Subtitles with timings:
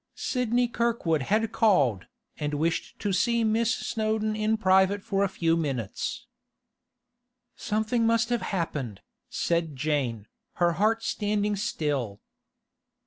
[0.15, 2.07] Sidney Kirkwood had called,
[2.39, 6.25] and wished to see Miss Snowdon in private for a few minutes.
[7.55, 12.19] 'Something must have happened,' said Jane, her heart standing still.